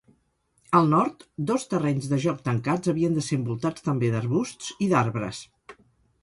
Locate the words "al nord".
0.77-1.25